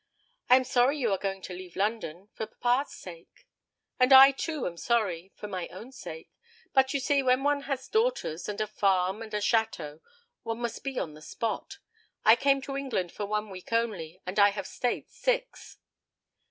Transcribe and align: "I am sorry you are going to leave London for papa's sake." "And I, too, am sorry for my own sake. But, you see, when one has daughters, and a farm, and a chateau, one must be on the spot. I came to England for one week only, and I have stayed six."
"I 0.49 0.55
am 0.55 0.63
sorry 0.63 0.97
you 0.97 1.11
are 1.11 1.19
going 1.19 1.43
to 1.43 1.53
leave 1.53 1.75
London 1.75 2.29
for 2.33 2.47
papa's 2.47 2.91
sake." 2.91 3.45
"And 3.99 4.11
I, 4.11 4.31
too, 4.31 4.65
am 4.65 4.75
sorry 4.75 5.31
for 5.35 5.47
my 5.47 5.67
own 5.67 5.91
sake. 5.91 6.31
But, 6.73 6.91
you 6.95 6.99
see, 6.99 7.21
when 7.21 7.43
one 7.43 7.61
has 7.69 7.87
daughters, 7.87 8.49
and 8.49 8.59
a 8.59 8.65
farm, 8.65 9.21
and 9.21 9.31
a 9.31 9.41
chateau, 9.41 10.01
one 10.41 10.57
must 10.59 10.83
be 10.83 10.97
on 10.97 11.13
the 11.13 11.21
spot. 11.21 11.77
I 12.25 12.35
came 12.35 12.61
to 12.63 12.75
England 12.75 13.11
for 13.11 13.27
one 13.27 13.51
week 13.51 13.71
only, 13.71 14.19
and 14.25 14.39
I 14.39 14.49
have 14.49 14.65
stayed 14.65 15.07
six." 15.11 15.77